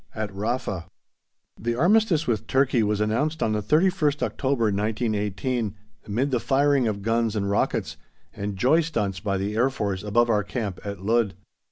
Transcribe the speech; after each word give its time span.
AT 0.15 0.33
RAFA. 0.33 0.85
The 1.59 1.75
Armistice 1.75 2.25
with 2.25 2.47
Turkey 2.47 2.81
was 2.81 2.99
announced 2.99 3.43
on 3.43 3.51
the 3.51 3.61
31st 3.61 4.23
October, 4.23 4.63
1918, 4.71 5.75
amid 6.07 6.31
the 6.31 6.39
firing 6.39 6.87
of 6.87 7.03
guns 7.03 7.35
and 7.35 7.47
rockets 7.51 7.97
and 8.33 8.57
joy 8.57 8.81
stunts 8.81 9.19
by 9.19 9.37
the 9.37 9.55
Air 9.55 9.69
Force 9.69 10.01
above 10.01 10.27
our 10.27 10.43
camp 10.43 10.79
at 10.83 11.01
Ludd. 11.01 11.35